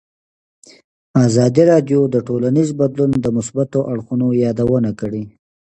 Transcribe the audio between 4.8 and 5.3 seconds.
کړې.